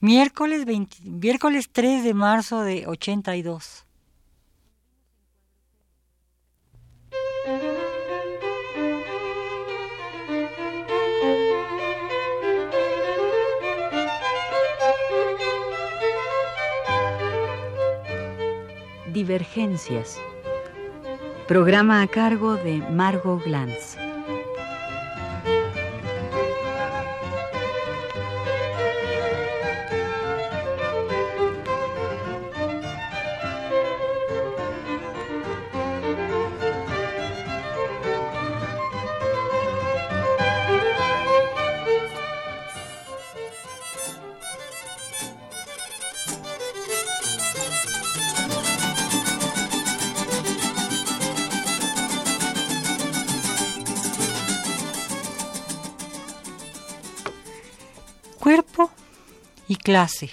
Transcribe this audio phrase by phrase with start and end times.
[0.00, 0.64] Miércoles,
[1.02, 3.84] miércoles 3 de marzo de 82.
[19.12, 20.20] Divergencias.
[21.48, 24.07] Programa a cargo de Margot Glantz.
[59.68, 60.30] Y clase.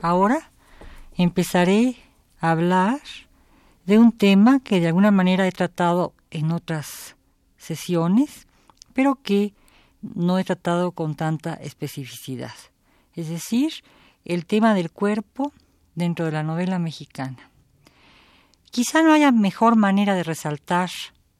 [0.00, 0.50] Ahora
[1.16, 1.96] empezaré
[2.40, 3.00] a hablar
[3.84, 7.16] de un tema que de alguna manera he tratado en otras
[7.56, 8.46] sesiones,
[8.94, 9.52] pero que
[10.02, 12.54] no he tratado con tanta especificidad.
[13.14, 13.72] Es decir,
[14.24, 15.52] el tema del cuerpo
[15.94, 17.50] dentro de la novela mexicana.
[18.70, 20.90] Quizá no haya mejor manera de resaltar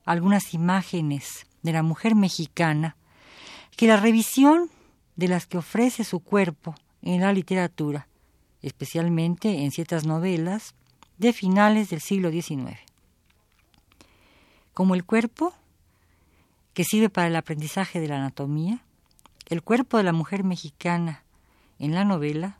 [0.04, 2.96] algunas imágenes de la mujer mexicana
[3.76, 4.70] que la revisión
[5.14, 8.08] de las que ofrece su cuerpo en la literatura,
[8.62, 10.74] especialmente en ciertas novelas
[11.16, 12.78] de finales del siglo XIX.
[14.74, 15.54] Como el cuerpo,
[16.74, 18.84] que sirve para el aprendizaje de la anatomía,
[19.46, 21.24] el cuerpo de la mujer mexicana
[21.78, 22.58] en la novela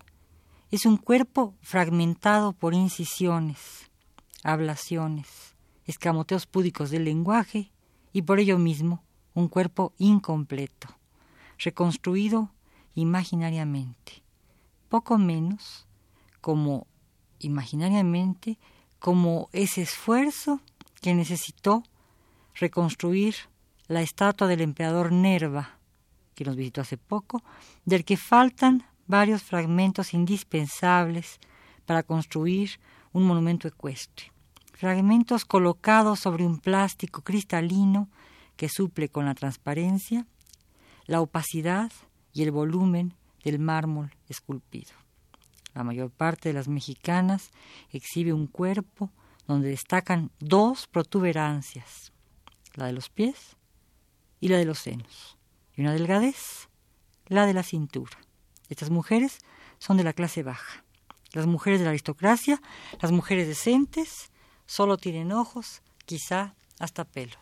[0.71, 3.91] es un cuerpo fragmentado por incisiones,
[4.43, 5.55] ablaciones,
[5.87, 7.71] escamoteos púdicos del lenguaje
[8.13, 9.03] y por ello mismo
[9.35, 10.99] un cuerpo incompleto
[11.59, 12.51] reconstruido
[12.95, 14.23] imaginariamente,
[14.89, 15.87] poco menos
[16.41, 16.87] como
[17.39, 18.59] imaginariamente
[18.99, 20.61] como ese esfuerzo
[21.01, 21.85] que necesitó
[22.55, 23.35] reconstruir
[23.87, 25.79] la estatua del emperador Nerva,
[26.35, 27.43] que nos visitó hace poco,
[27.85, 31.39] del que faltan varios fragmentos indispensables
[31.87, 32.81] para construir
[33.13, 34.33] un monumento ecuestre.
[34.73, 38.09] Fragmentos colocados sobre un plástico cristalino
[38.57, 40.27] que suple con la transparencia
[41.09, 41.91] la opacidad
[42.33, 43.15] y el volumen
[43.51, 44.93] del mármol esculpido.
[45.75, 47.51] La mayor parte de las mexicanas
[47.91, 49.11] exhibe un cuerpo
[49.47, 52.13] donde destacan dos protuberancias,
[52.75, 53.57] la de los pies
[54.41, 55.39] y la de los senos,
[55.75, 56.69] y una delgadez,
[57.27, 58.19] la de la cintura.
[58.69, 59.39] Estas mujeres
[59.79, 60.85] son de la clase baja.
[61.33, 62.61] Las mujeres de la aristocracia,
[63.01, 64.31] las mujeres decentes,
[64.67, 67.37] solo tienen ojos, quizá hasta pelo.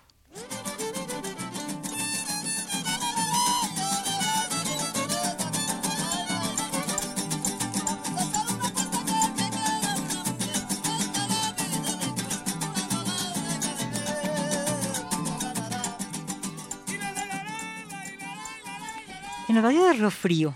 [19.57, 20.55] En el Valle de Río Frío,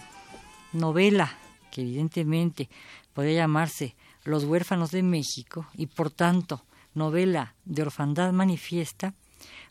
[0.75, 1.39] novela
[1.71, 2.69] que evidentemente
[3.15, 9.15] podría llamarse Los huérfanos de México y por tanto novela de orfandad manifiesta,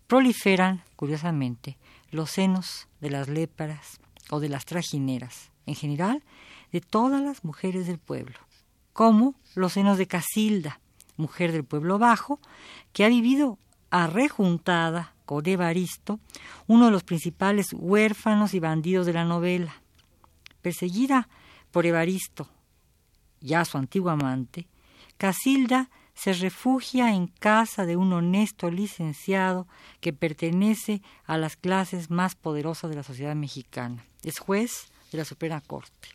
[0.07, 1.77] proliferan, curiosamente,
[2.09, 3.99] los senos de las léparas
[4.31, 6.23] o de las trajineras, en general
[6.71, 8.39] de todas las mujeres del pueblo,
[8.93, 10.79] como los senos de Casilda,
[11.17, 12.39] mujer del pueblo bajo,
[12.93, 13.59] que ha vivido
[13.91, 16.19] arrejuntada con Evaristo,
[16.65, 19.83] uno de los principales huérfanos y bandidos de la novela.
[20.63, 21.29] Perseguida
[21.69, 22.49] por Evaristo,
[23.39, 24.65] ya su antiguo amante,
[25.19, 29.67] Casilda se refugia en casa de un honesto licenciado
[30.01, 34.03] que pertenece a las clases más poderosas de la sociedad mexicana.
[34.23, 36.09] Es juez de la Suprema Corte.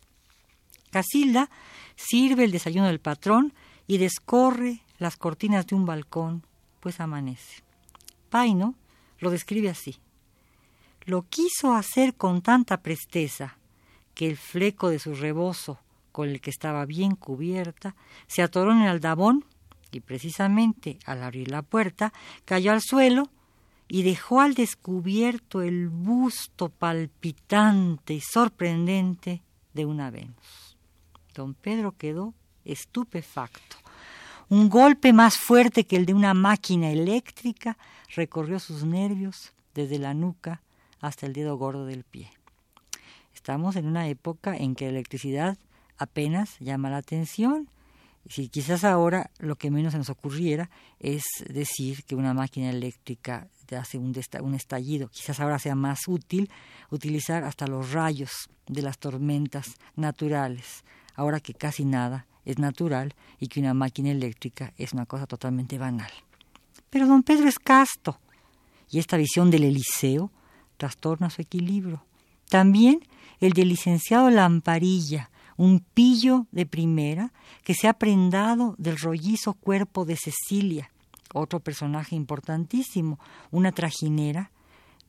[0.91, 1.49] Casilda
[1.95, 3.53] sirve el desayuno del patrón
[3.87, 6.43] y descorre las cortinas de un balcón,
[6.81, 7.63] pues amanece.
[8.29, 8.75] Paino
[9.19, 9.97] lo describe así.
[11.05, 13.57] Lo quiso hacer con tanta presteza
[14.13, 15.79] que el fleco de su rebozo,
[16.11, 17.95] con el que estaba bien cubierta,
[18.27, 19.45] se atoró en el aldabón
[19.91, 22.11] y precisamente al abrir la puerta
[22.45, 23.29] cayó al suelo
[23.87, 30.77] y dejó al descubierto el busto palpitante y sorprendente de una Venus.
[31.33, 32.33] Don Pedro quedó
[32.63, 33.84] estupefacto.
[34.47, 37.77] Un golpe más fuerte que el de una máquina eléctrica
[38.15, 40.61] recorrió sus nervios desde la nuca
[41.01, 42.31] hasta el dedo gordo del pie.
[43.33, 45.57] Estamos en una época en que la electricidad
[45.97, 47.69] apenas llama la atención
[48.27, 50.69] Si quizás ahora lo que menos se nos ocurriera
[50.99, 55.09] es decir que una máquina eléctrica hace un, un estallido.
[55.09, 56.51] Quizás ahora sea más útil
[56.91, 60.83] utilizar hasta los rayos de las tormentas naturales,
[61.15, 65.77] ahora que casi nada es natural y que una máquina eléctrica es una cosa totalmente
[65.77, 66.11] banal.
[66.89, 68.19] Pero don Pedro es casto
[68.89, 70.31] y esta visión del Eliseo
[70.77, 72.03] trastorna su equilibrio.
[72.49, 73.01] También
[73.39, 77.31] el del licenciado Lamparilla, un pillo de primera
[77.63, 80.91] que se ha prendado del rollizo cuerpo de Cecilia,
[81.33, 83.19] otro personaje importantísimo,
[83.51, 84.51] una trajinera,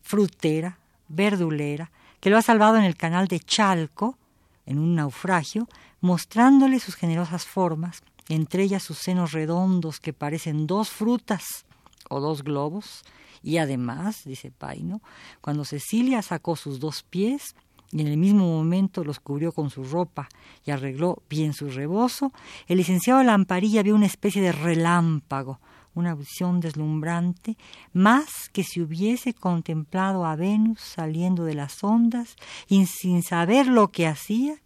[0.03, 0.79] frutera,
[1.09, 1.91] verdulera,
[2.21, 4.19] que lo ha salvado en el canal de Chalco,
[4.65, 5.69] en un naufragio,
[6.06, 11.67] mostrándole sus generosas formas, entre ellas sus senos redondos que parecen dos frutas
[12.08, 13.03] o dos globos,
[13.43, 15.03] y además, dice Paino,
[15.41, 17.55] cuando Cecilia sacó sus dos pies,
[17.93, 20.29] y en el mismo momento los cubrió con su ropa
[20.64, 22.32] y arregló bien su rebozo,
[22.67, 25.61] el licenciado Lamparilla vio una especie de relámpago,
[25.94, 27.56] una visión deslumbrante,
[27.93, 32.37] más que si hubiese contemplado a Venus saliendo de las ondas
[32.69, 34.61] y sin saber lo que hacía,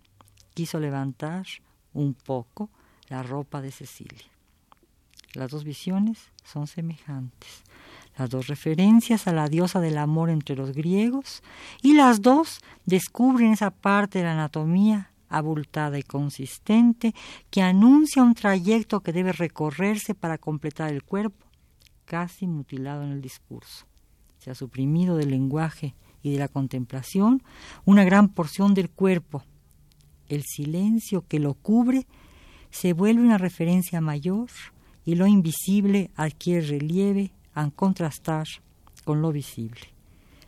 [0.54, 1.46] quiso levantar
[1.92, 2.70] un poco
[3.08, 4.30] la ropa de Cecilia.
[5.34, 7.62] Las dos visiones son semejantes,
[8.18, 11.42] las dos referencias a la diosa del amor entre los griegos,
[11.82, 17.14] y las dos descubren esa parte de la anatomía abultada y consistente
[17.50, 21.46] que anuncia un trayecto que debe recorrerse para completar el cuerpo,
[22.04, 23.86] casi mutilado en el discurso.
[24.38, 27.42] Se ha suprimido del lenguaje y de la contemplación
[27.84, 29.44] una gran porción del cuerpo.
[30.30, 32.06] El silencio que lo cubre
[32.70, 34.48] se vuelve una referencia mayor
[35.04, 38.46] y lo invisible adquiere relieve al contrastar
[39.04, 39.80] con lo visible.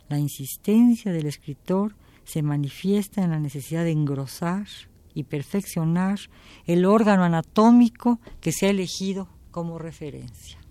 [0.07, 4.67] La insistencia del escritor se manifiesta en la necesidad de engrosar
[5.13, 6.17] y perfeccionar
[6.65, 10.62] el órgano anatómico que se ha elegido como referencia.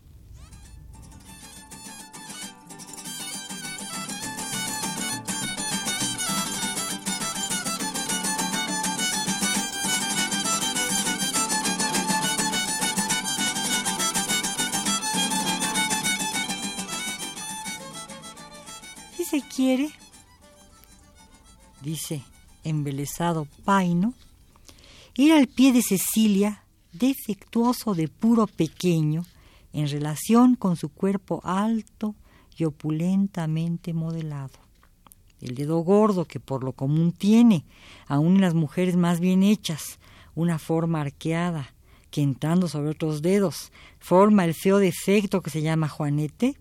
[19.33, 19.89] Se quiere,
[21.81, 22.23] dice
[22.65, 24.13] embelesado Paino,
[25.17, 29.25] ir al pie de Cecilia, defectuoso de puro pequeño,
[29.73, 32.15] en relación con su cuerpo alto
[32.59, 34.59] y opulentamente modelado.
[35.41, 37.65] El dedo gordo que por lo común tiene,
[38.09, 39.99] aun en las mujeres más bien hechas,
[40.35, 41.73] una forma arqueada,
[42.11, 46.55] que entrando sobre otros dedos forma el feo defecto que se llama Juanete,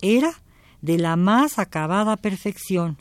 [0.00, 0.32] era
[0.86, 2.96] de la más acabada perfección,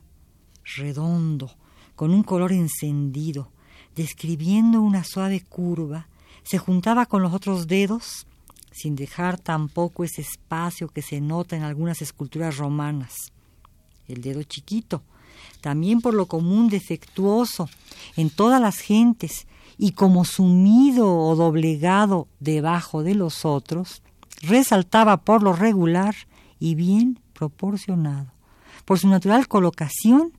[0.76, 1.52] redondo,
[1.96, 3.52] con un color encendido,
[3.96, 6.08] describiendo una suave curva,
[6.42, 8.26] se juntaba con los otros dedos,
[8.72, 13.32] sin dejar tampoco ese espacio que se nota en algunas esculturas romanas.
[14.08, 15.04] El dedo chiquito,
[15.62, 17.70] también por lo común defectuoso
[18.18, 19.46] en todas las gentes
[19.78, 24.02] y como sumido o doblegado debajo de los otros,
[24.42, 26.16] resaltaba por lo regular
[26.60, 28.32] y bien proporcionado,
[28.86, 30.32] por su natural colocación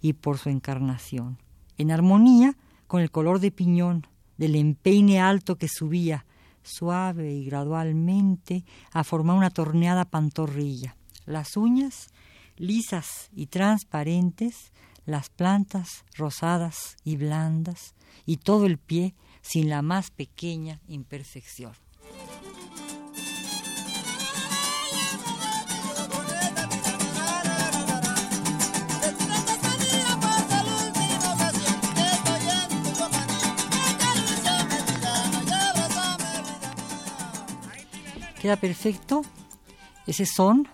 [0.00, 1.38] y por su encarnación,
[1.78, 2.56] en armonía
[2.86, 4.06] con el color de piñón
[4.36, 6.26] del empeine alto que subía
[6.62, 10.96] suave y gradualmente a formar una torneada pantorrilla.
[11.26, 12.08] Las uñas
[12.56, 14.72] lisas y transparentes,
[15.06, 17.94] las plantas rosadas y blandas,
[18.26, 21.72] y todo el pie sin la más pequeña imperfección.
[38.44, 39.22] Queda perfecto
[40.06, 40.68] ese son,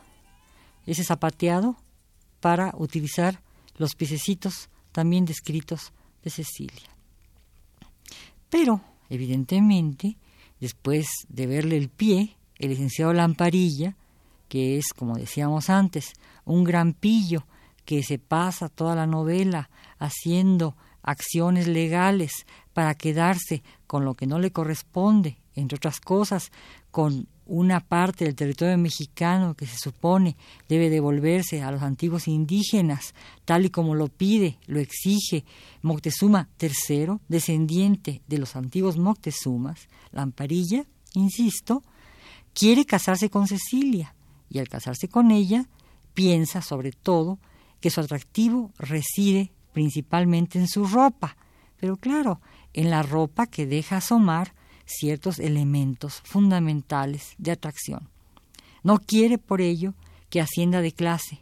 [0.87, 1.77] ese zapateado,
[2.41, 3.43] para utilizar
[3.77, 5.93] los piececitos también descritos
[6.25, 6.91] de Cecilia.
[8.49, 10.17] Pero, evidentemente,
[10.59, 13.97] después de verle el pie, el licenciado Lamparilla,
[14.49, 17.47] que es, como decíamos antes, un gran pillo
[17.85, 22.33] que se pasa toda la novela haciendo acciones legales
[22.73, 26.51] para quedarse con lo que no le corresponde, entre otras cosas,
[26.91, 30.37] con una parte del territorio mexicano que se supone
[30.69, 33.13] debe devolverse a los antiguos indígenas,
[33.45, 35.45] tal y como lo pide, lo exige
[35.83, 41.83] Moctezuma III, descendiente de los antiguos Moctezumas, Lamparilla, insisto,
[42.55, 44.15] quiere casarse con Cecilia
[44.49, 45.69] y al casarse con ella
[46.15, 47.41] piensa sobre todo
[47.81, 51.37] que su atractivo reside principalmente en su ropa,
[51.81, 52.41] pero claro,
[52.75, 54.55] en la ropa que deja asomar
[54.91, 58.09] ciertos elementos fundamentales de atracción.
[58.83, 59.95] No quiere por ello
[60.29, 61.41] que ascienda de clase,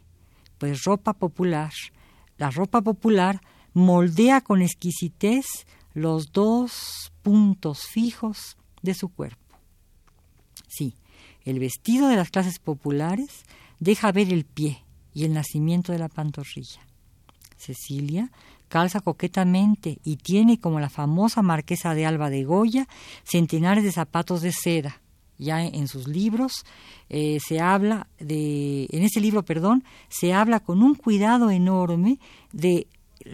[0.57, 1.71] pues ropa popular,
[2.37, 3.41] la ropa popular
[3.73, 5.45] moldea con exquisitez
[5.93, 9.55] los dos puntos fijos de su cuerpo.
[10.67, 10.95] Sí,
[11.43, 13.43] el vestido de las clases populares
[13.79, 16.81] deja ver el pie y el nacimiento de la pantorrilla.
[17.57, 18.31] Cecilia
[18.69, 22.87] calza coquetamente y tiene, como la famosa marquesa de Alba de Goya,
[23.23, 25.01] centenares de zapatos de seda.
[25.37, 26.65] Ya en sus libros
[27.09, 32.19] eh, se habla de, en ese libro, perdón, se habla con un cuidado enorme
[32.51, 32.87] de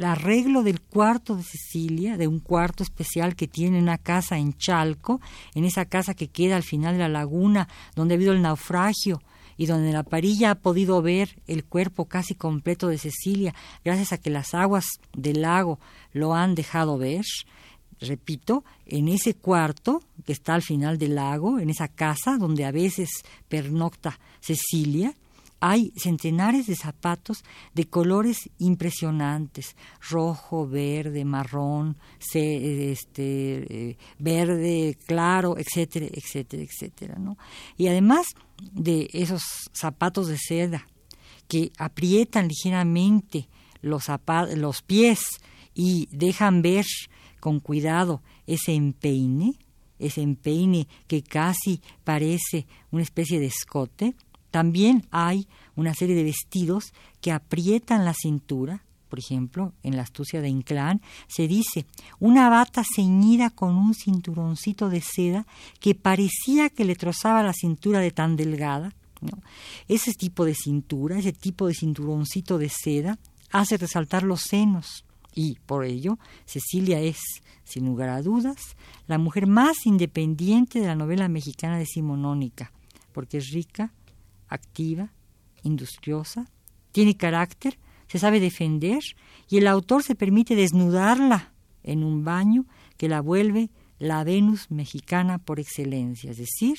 [0.03, 5.19] arreglo del cuarto de Cecilia, de un cuarto especial que tiene una casa en Chalco,
[5.53, 9.21] en esa casa que queda al final de la laguna, donde ha habido el naufragio
[9.57, 14.17] y donde la parilla ha podido ver el cuerpo casi completo de Cecilia, gracias a
[14.17, 14.85] que las aguas
[15.15, 15.79] del lago
[16.13, 17.25] lo han dejado ver.
[17.99, 22.71] Repito, en ese cuarto que está al final del lago, en esa casa donde a
[22.71, 23.09] veces
[23.47, 25.13] pernocta Cecilia,
[25.59, 27.43] hay centenares de zapatos
[27.73, 29.75] de colores impresionantes,
[30.09, 37.15] rojo, verde, marrón, este, eh, verde, claro, etcétera, etcétera, etcétera.
[37.17, 37.37] ¿no?
[37.77, 38.27] Y además
[38.73, 39.43] de esos
[39.73, 40.87] zapatos de seda
[41.47, 43.47] que aprietan ligeramente
[43.81, 44.05] los,
[44.55, 45.19] los pies
[45.73, 46.85] y dejan ver
[47.39, 49.53] con cuidado ese empeine,
[49.99, 54.15] ese empeine que casi parece una especie de escote,
[54.55, 60.39] también hay una serie de vestidos que aprietan la cintura, por ejemplo, en la astucia
[60.39, 61.85] de Inclán, se dice
[62.21, 65.45] una bata ceñida con un cinturoncito de seda
[65.81, 68.93] que parecía que le trozaba la cintura de tan delgada.
[69.89, 73.19] Ese tipo de cintura, ese tipo de cinturoncito de seda,
[73.51, 77.19] hace resaltar los senos y, por ello, Cecilia es,
[77.65, 82.71] sin lugar a dudas, la mujer más independiente de la novela mexicana decimonónica,
[83.11, 83.91] porque es rica,
[84.55, 85.13] activa,
[85.63, 86.49] industriosa,
[86.91, 89.03] tiene carácter, se sabe defender
[89.49, 92.65] y el autor se permite desnudarla en un baño
[92.97, 93.69] que la vuelve
[93.99, 96.77] la Venus mexicana por excelencia, es decir,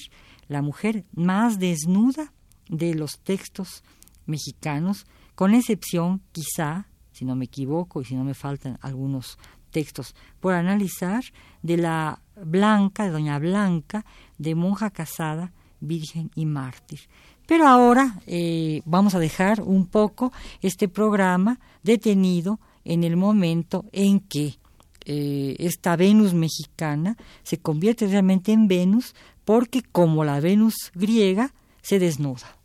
[0.49, 2.33] la mujer más desnuda
[2.69, 3.83] de los textos
[4.27, 9.39] mexicanos, con excepción quizá, si no me equivoco y si no me faltan algunos
[9.71, 11.25] textos por analizar,
[11.63, 14.05] de la Blanca, de Doña Blanca,
[14.39, 17.01] de monja casada, virgen y mártir.
[17.47, 24.21] Pero ahora eh, vamos a dejar un poco este programa detenido en el momento en
[24.21, 24.59] que
[25.05, 32.01] eh, esta Venus mexicana se convierte realmente en Venus porque como la Venus griega se
[32.01, 32.57] desnuda.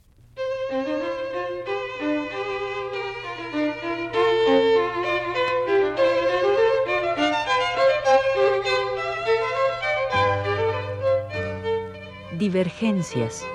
[12.40, 13.46] Divergencias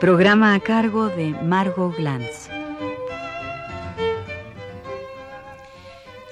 [0.00, 2.48] Programa a cargo de Margot Glantz.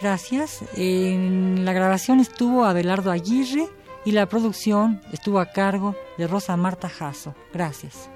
[0.01, 0.63] Gracias.
[0.77, 3.69] En la grabación estuvo Abelardo Aguirre
[4.05, 7.35] y la producción estuvo a cargo de Rosa Marta Jasso.
[7.53, 8.09] Gracias.